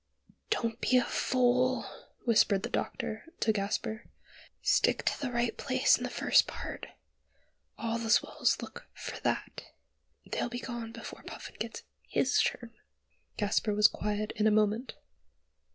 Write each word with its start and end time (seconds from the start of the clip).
"Don't 0.49 0.81
be 0.81 0.97
a 0.97 1.03
fool," 1.05 1.85
whispered 2.25 2.63
the 2.63 2.71
Doctor 2.71 3.25
to 3.39 3.53
Gasper. 3.53 4.05
"Stick 4.63 5.05
to 5.05 5.13
your 5.21 5.31
right 5.35 5.55
place 5.55 5.95
in 5.95 6.03
the 6.03 6.09
first 6.09 6.47
part; 6.47 6.87
all 7.77 7.99
the 7.99 8.09
swells 8.09 8.63
look 8.63 8.87
for 8.95 9.19
that. 9.19 9.61
They'll 10.25 10.49
be 10.49 10.59
gone 10.59 10.91
before 10.91 11.21
Puffin 11.21 11.57
gets 11.59 11.83
his 12.07 12.41
turn." 12.41 12.71
Gasper 13.37 13.75
was 13.75 13.87
quiet 13.87 14.31
in 14.35 14.47
a 14.47 14.49
moment. 14.49 14.95